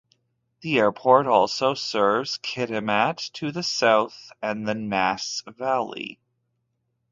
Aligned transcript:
The 0.61 0.79
airport 0.79 1.27
also 1.27 1.75
serves 1.75 2.39
Kitimat, 2.39 3.31
to 3.33 3.51
the 3.51 3.61
south, 3.61 4.31
and 4.41 4.67
the 4.67 4.73
Nass 4.73 5.43
Valley. 5.45 6.19